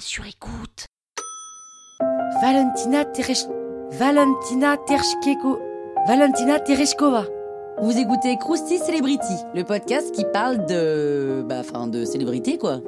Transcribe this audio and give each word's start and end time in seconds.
sur 0.00 0.26
écoute. 0.26 0.86
Valentina 2.42 3.04
Teresh... 3.04 3.44
Valentina 3.92 4.76
Tereshkeko... 4.76 5.58
Valentina 6.06 6.60
Tereshkova. 6.60 7.24
Vous 7.80 7.96
écoutez 7.96 8.36
Krusty 8.38 8.78
Celebrity, 8.78 9.34
le 9.54 9.62
podcast 9.62 10.12
qui 10.12 10.24
parle 10.32 10.66
de. 10.66 11.44
Bah, 11.48 11.60
enfin, 11.60 11.86
de 11.86 12.04
célébrité, 12.04 12.58
quoi. 12.58 12.80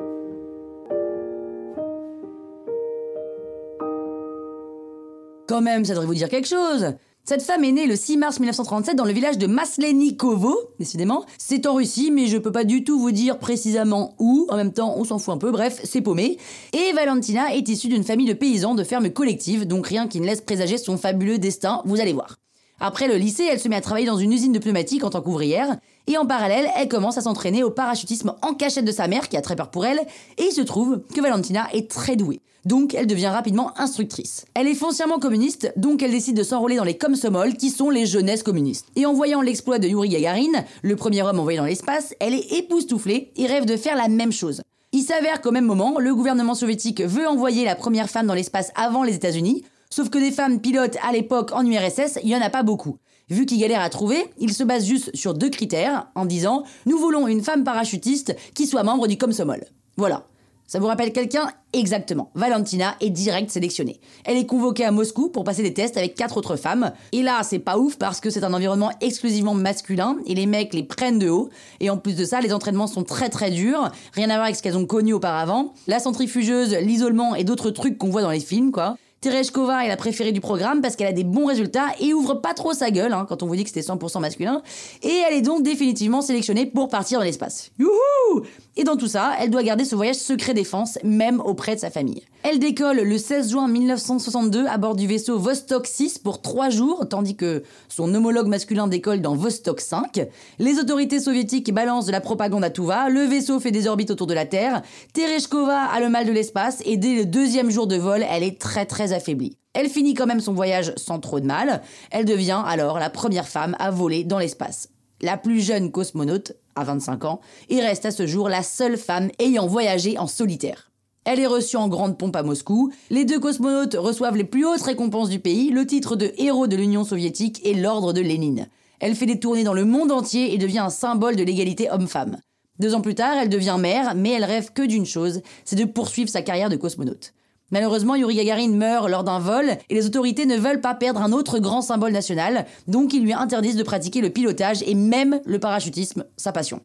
Quand 5.48 5.60
même, 5.60 5.84
ça 5.84 5.92
devrait 5.92 6.06
vous 6.06 6.14
dire 6.14 6.28
quelque 6.28 6.48
chose. 6.48 6.94
Cette 7.24 7.42
femme 7.42 7.62
est 7.64 7.72
née 7.72 7.86
le 7.86 7.96
6 7.96 8.16
mars 8.16 8.40
1937 8.40 8.96
dans 8.96 9.04
le 9.04 9.12
village 9.12 9.38
de 9.38 9.46
Maslenikovo, 9.46 10.58
décidément. 10.78 11.24
C'est 11.38 11.66
en 11.66 11.74
Russie, 11.74 12.10
mais 12.10 12.26
je 12.26 12.38
peux 12.38 12.50
pas 12.50 12.64
du 12.64 12.82
tout 12.82 12.98
vous 12.98 13.12
dire 13.12 13.38
précisément 13.38 14.14
où. 14.18 14.46
En 14.48 14.56
même 14.56 14.72
temps, 14.72 14.94
on 14.96 15.04
s'en 15.04 15.18
fout 15.18 15.34
un 15.34 15.38
peu, 15.38 15.52
bref, 15.52 15.80
c'est 15.84 16.00
paumé. 16.00 16.38
Et 16.72 16.92
Valentina 16.92 17.54
est 17.54 17.68
issue 17.68 17.88
d'une 17.88 18.04
famille 18.04 18.26
de 18.26 18.32
paysans 18.32 18.74
de 18.74 18.82
ferme 18.82 19.10
collective, 19.10 19.66
donc 19.66 19.86
rien 19.86 20.08
qui 20.08 20.20
ne 20.20 20.26
laisse 20.26 20.40
présager 20.40 20.78
son 20.78 20.96
fabuleux 20.96 21.38
destin, 21.38 21.82
vous 21.84 22.00
allez 22.00 22.14
voir. 22.14 22.36
Après 22.80 23.06
le 23.06 23.16
lycée, 23.16 23.44
elle 23.44 23.60
se 23.60 23.68
met 23.68 23.76
à 23.76 23.82
travailler 23.82 24.06
dans 24.06 24.16
une 24.16 24.32
usine 24.32 24.52
de 24.52 24.58
pneumatiques 24.58 25.04
en 25.04 25.10
tant 25.10 25.20
qu'ouvrière, 25.20 25.76
et 26.10 26.18
en 26.18 26.26
parallèle, 26.26 26.68
elle 26.76 26.88
commence 26.88 27.18
à 27.18 27.20
s'entraîner 27.20 27.62
au 27.62 27.70
parachutisme 27.70 28.34
en 28.42 28.54
cachette 28.54 28.84
de 28.84 28.90
sa 28.90 29.06
mère, 29.06 29.28
qui 29.28 29.36
a 29.36 29.42
très 29.42 29.54
peur 29.54 29.70
pour 29.70 29.86
elle, 29.86 30.00
et 30.38 30.44
il 30.44 30.52
se 30.52 30.60
trouve 30.60 31.02
que 31.14 31.20
Valentina 31.20 31.68
est 31.72 31.88
très 31.88 32.16
douée. 32.16 32.40
Donc 32.64 32.94
elle 32.94 33.06
devient 33.06 33.28
rapidement 33.28 33.78
instructrice. 33.78 34.44
Elle 34.54 34.66
est 34.66 34.74
foncièrement 34.74 35.20
communiste, 35.20 35.72
donc 35.76 36.02
elle 36.02 36.10
décide 36.10 36.36
de 36.36 36.42
s'enrôler 36.42 36.76
dans 36.76 36.84
les 36.84 36.98
Komsomol, 36.98 37.54
qui 37.54 37.70
sont 37.70 37.90
les 37.90 38.06
jeunesses 38.06 38.42
communistes. 38.42 38.88
Et 38.96 39.06
en 39.06 39.14
voyant 39.14 39.40
l'exploit 39.40 39.78
de 39.78 39.86
Yuri 39.86 40.08
Gagarin, 40.08 40.64
le 40.82 40.96
premier 40.96 41.22
homme 41.22 41.38
envoyé 41.38 41.58
dans 41.58 41.64
l'espace, 41.64 42.12
elle 42.18 42.34
est 42.34 42.54
époustouflée 42.54 43.32
et 43.36 43.46
rêve 43.46 43.64
de 43.64 43.76
faire 43.76 43.96
la 43.96 44.08
même 44.08 44.32
chose. 44.32 44.62
Il 44.92 45.02
s'avère 45.02 45.40
qu'au 45.40 45.52
même 45.52 45.64
moment, 45.64 46.00
le 46.00 46.12
gouvernement 46.12 46.56
soviétique 46.56 47.02
veut 47.02 47.28
envoyer 47.28 47.64
la 47.64 47.76
première 47.76 48.10
femme 48.10 48.26
dans 48.26 48.34
l'espace 48.34 48.72
avant 48.74 49.04
les 49.04 49.14
États-Unis, 49.14 49.64
Sauf 49.92 50.08
que 50.08 50.18
des 50.18 50.30
femmes 50.30 50.60
pilotes 50.60 50.96
à 51.02 51.10
l'époque 51.10 51.50
en 51.52 51.66
URSS, 51.66 52.20
il 52.22 52.28
y 52.28 52.36
en 52.36 52.40
a 52.40 52.48
pas 52.48 52.62
beaucoup. 52.62 52.98
Vu 53.30 53.46
qu'il 53.46 53.60
galère 53.60 53.80
à 53.80 53.88
trouver, 53.90 54.24
il 54.38 54.52
se 54.52 54.64
base 54.64 54.84
juste 54.84 55.14
sur 55.14 55.34
deux 55.34 55.50
critères 55.50 56.08
en 56.16 56.26
disant 56.26 56.64
Nous 56.84 56.98
voulons 56.98 57.28
une 57.28 57.42
femme 57.42 57.62
parachutiste 57.62 58.36
qui 58.54 58.66
soit 58.66 58.82
membre 58.82 59.06
du 59.06 59.16
Komsomol. 59.16 59.64
Voilà. 59.96 60.24
Ça 60.66 60.78
vous 60.78 60.86
rappelle 60.86 61.12
quelqu'un? 61.12 61.50
Exactement. 61.72 62.30
Valentina 62.34 62.94
est 63.00 63.10
direct 63.10 63.50
sélectionnée. 63.50 64.00
Elle 64.24 64.36
est 64.36 64.46
convoquée 64.46 64.84
à 64.84 64.92
Moscou 64.92 65.28
pour 65.28 65.42
passer 65.42 65.62
des 65.62 65.74
tests 65.74 65.96
avec 65.96 66.14
quatre 66.14 66.36
autres 66.36 66.54
femmes. 66.54 66.92
Et 67.10 67.22
là, 67.22 67.40
c'est 67.42 67.58
pas 67.58 67.76
ouf 67.76 67.96
parce 67.96 68.20
que 68.20 68.30
c'est 68.30 68.44
un 68.44 68.54
environnement 68.54 68.90
exclusivement 69.00 69.54
masculin 69.54 70.16
et 70.26 70.34
les 70.34 70.46
mecs 70.46 70.72
les 70.72 70.84
prennent 70.84 71.18
de 71.18 71.28
haut. 71.28 71.50
Et 71.80 71.90
en 71.90 71.98
plus 71.98 72.14
de 72.14 72.24
ça, 72.24 72.40
les 72.40 72.52
entraînements 72.52 72.86
sont 72.86 73.02
très 73.02 73.30
très 73.30 73.50
durs. 73.50 73.90
Rien 74.12 74.30
à 74.30 74.34
voir 74.34 74.44
avec 74.44 74.56
ce 74.56 74.62
qu'elles 74.62 74.76
ont 74.76 74.86
connu 74.86 75.12
auparavant. 75.12 75.74
La 75.88 75.98
centrifugeuse, 75.98 76.74
l'isolement 76.74 77.34
et 77.34 77.42
d'autres 77.42 77.70
trucs 77.70 77.98
qu'on 77.98 78.10
voit 78.10 78.22
dans 78.22 78.30
les 78.30 78.40
films, 78.40 78.70
quoi. 78.70 78.96
Tereshkova 79.20 79.84
est 79.84 79.88
la 79.88 79.98
préférée 79.98 80.32
du 80.32 80.40
programme 80.40 80.80
parce 80.80 80.96
qu'elle 80.96 81.06
a 81.06 81.12
des 81.12 81.24
bons 81.24 81.44
résultats 81.44 81.88
et 82.00 82.14
ouvre 82.14 82.36
pas 82.36 82.54
trop 82.54 82.72
sa 82.72 82.90
gueule 82.90 83.12
hein, 83.12 83.26
quand 83.28 83.42
on 83.42 83.46
vous 83.46 83.54
dit 83.54 83.64
que 83.64 83.68
c'était 83.68 83.86
100% 83.86 84.18
masculin. 84.18 84.62
Et 85.02 85.12
elle 85.28 85.34
est 85.34 85.42
donc 85.42 85.62
définitivement 85.62 86.22
sélectionnée 86.22 86.64
pour 86.64 86.88
partir 86.88 87.18
dans 87.18 87.24
l'espace. 87.26 87.70
Youhou 87.78 88.46
Et 88.78 88.84
dans 88.84 88.96
tout 88.96 89.08
ça, 89.08 89.32
elle 89.38 89.50
doit 89.50 89.62
garder 89.62 89.84
ce 89.84 89.94
voyage 89.94 90.16
secret 90.16 90.54
défense, 90.54 90.98
même 91.04 91.40
auprès 91.40 91.74
de 91.74 91.80
sa 91.80 91.90
famille. 91.90 92.22
Elle 92.42 92.58
décolle 92.58 93.00
le 93.00 93.18
16 93.18 93.50
juin 93.50 93.68
1962 93.68 94.66
à 94.66 94.78
bord 94.78 94.96
du 94.96 95.06
vaisseau 95.06 95.38
Vostok 95.38 95.86
6 95.86 96.20
pour 96.20 96.40
3 96.40 96.70
jours, 96.70 97.06
tandis 97.06 97.36
que 97.36 97.62
son 97.90 98.14
homologue 98.14 98.46
masculin 98.46 98.86
décolle 98.86 99.20
dans 99.20 99.34
Vostok 99.34 99.82
5. 99.82 100.26
Les 100.58 100.78
autorités 100.78 101.20
soviétiques 101.20 101.74
balancent 101.74 102.06
de 102.06 102.12
la 102.12 102.22
propagande 102.22 102.64
à 102.64 102.70
tout 102.70 102.86
va, 102.86 103.10
le 103.10 103.24
vaisseau 103.24 103.60
fait 103.60 103.70
des 103.70 103.86
orbites 103.86 104.10
autour 104.10 104.26
de 104.26 104.32
la 104.32 104.46
Terre, 104.46 104.80
Tereshkova 105.12 105.82
a 105.82 106.00
le 106.00 106.08
mal 106.08 106.24
de 106.24 106.32
l'espace 106.32 106.80
et 106.86 106.96
dès 106.96 107.14
le 107.14 107.26
deuxième 107.26 107.70
jour 107.70 107.86
de 107.86 107.96
vol, 107.96 108.24
elle 108.30 108.42
est 108.42 108.58
très 108.58 108.86
très 108.86 109.09
affaiblie. 109.12 109.56
Elle 109.72 109.88
finit 109.88 110.14
quand 110.14 110.26
même 110.26 110.40
son 110.40 110.52
voyage 110.52 110.92
sans 110.96 111.20
trop 111.20 111.40
de 111.40 111.46
mal. 111.46 111.82
Elle 112.10 112.24
devient 112.24 112.62
alors 112.64 112.98
la 112.98 113.10
première 113.10 113.48
femme 113.48 113.76
à 113.78 113.90
voler 113.90 114.24
dans 114.24 114.38
l'espace. 114.38 114.88
La 115.22 115.36
plus 115.36 115.60
jeune 115.60 115.92
cosmonaute, 115.92 116.52
à 116.74 116.84
25 116.84 117.24
ans, 117.24 117.40
et 117.68 117.80
reste 117.80 118.06
à 118.06 118.10
ce 118.10 118.26
jour 118.26 118.48
la 118.48 118.62
seule 118.62 118.96
femme 118.96 119.30
ayant 119.38 119.66
voyagé 119.66 120.18
en 120.18 120.26
solitaire. 120.26 120.90
Elle 121.24 121.40
est 121.40 121.46
reçue 121.46 121.76
en 121.76 121.88
grande 121.88 122.16
pompe 122.16 122.36
à 122.36 122.42
Moscou. 122.42 122.92
Les 123.10 123.26
deux 123.26 123.38
cosmonautes 123.38 123.96
reçoivent 123.98 124.36
les 124.36 124.44
plus 124.44 124.64
hautes 124.64 124.82
récompenses 124.82 125.28
du 125.28 125.38
pays, 125.38 125.70
le 125.70 125.86
titre 125.86 126.16
de 126.16 126.32
héros 126.38 126.66
de 126.66 126.76
l'Union 126.76 127.04
soviétique 127.04 127.60
et 127.64 127.74
l'ordre 127.74 128.14
de 128.14 128.22
Lénine. 128.22 128.68
Elle 129.00 129.14
fait 129.14 129.26
des 129.26 129.38
tournées 129.38 129.64
dans 129.64 129.74
le 129.74 129.84
monde 129.84 130.12
entier 130.12 130.54
et 130.54 130.58
devient 130.58 130.78
un 130.78 130.90
symbole 130.90 131.36
de 131.36 131.42
l'égalité 131.42 131.90
homme-femme. 131.90 132.38
Deux 132.78 132.94
ans 132.94 133.02
plus 133.02 133.14
tard, 133.14 133.36
elle 133.36 133.50
devient 133.50 133.76
mère, 133.78 134.14
mais 134.14 134.30
elle 134.30 134.44
rêve 134.44 134.72
que 134.72 134.82
d'une 134.82 135.04
chose, 135.04 135.42
c'est 135.66 135.76
de 135.76 135.84
poursuivre 135.84 136.30
sa 136.30 136.40
carrière 136.40 136.70
de 136.70 136.76
cosmonaute. 136.76 137.34
Malheureusement, 137.70 138.16
Yuri 138.16 138.36
Gagarin 138.36 138.70
meurt 138.70 139.08
lors 139.08 139.24
d'un 139.24 139.38
vol 139.38 139.76
et 139.88 139.94
les 139.94 140.06
autorités 140.06 140.46
ne 140.46 140.56
veulent 140.56 140.80
pas 140.80 140.94
perdre 140.94 141.22
un 141.22 141.32
autre 141.32 141.58
grand 141.58 141.82
symbole 141.82 142.12
national, 142.12 142.66
donc 142.88 143.14
ils 143.14 143.22
lui 143.22 143.32
interdisent 143.32 143.76
de 143.76 143.82
pratiquer 143.82 144.20
le 144.20 144.30
pilotage 144.30 144.82
et 144.86 144.94
même 144.94 145.40
le 145.44 145.58
parachutisme, 145.60 146.24
sa 146.36 146.52
passion. 146.52 146.80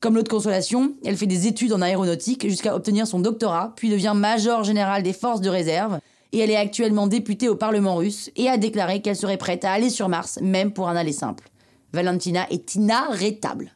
Comme 0.00 0.14
l'autre 0.14 0.30
consolation, 0.30 0.92
elle 1.04 1.16
fait 1.16 1.26
des 1.26 1.46
études 1.46 1.72
en 1.72 1.80
aéronautique 1.80 2.46
jusqu'à 2.48 2.76
obtenir 2.76 3.06
son 3.06 3.18
doctorat, 3.18 3.72
puis 3.76 3.88
devient 3.88 4.12
major 4.14 4.62
général 4.62 5.02
des 5.02 5.14
forces 5.14 5.40
de 5.40 5.48
réserve, 5.48 6.00
et 6.32 6.40
elle 6.40 6.50
est 6.50 6.56
actuellement 6.56 7.06
députée 7.06 7.48
au 7.48 7.56
Parlement 7.56 7.96
russe 7.96 8.30
et 8.36 8.48
a 8.48 8.58
déclaré 8.58 9.00
qu'elle 9.00 9.16
serait 9.16 9.38
prête 9.38 9.64
à 9.64 9.72
aller 9.72 9.88
sur 9.88 10.10
Mars, 10.10 10.38
même 10.42 10.72
pour 10.72 10.88
un 10.88 10.96
aller 10.96 11.12
simple. 11.12 11.48
Valentina 11.94 12.46
est 12.50 12.74
inarrêtable. 12.74 13.72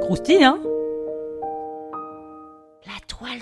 Croustille, 0.00 0.44
hein? 0.44 0.58